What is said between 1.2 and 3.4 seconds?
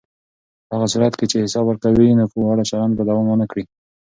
چې حساب ورکونه وي، ناوړه چلند به دوام